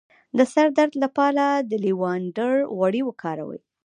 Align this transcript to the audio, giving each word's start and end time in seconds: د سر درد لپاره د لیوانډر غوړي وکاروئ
د 0.37 0.39
سر 0.53 0.67
درد 0.77 0.93
لپاره 1.03 1.45
د 1.69 1.71
لیوانډر 1.85 2.53
غوړي 2.75 3.01
وکاروئ 3.05 3.61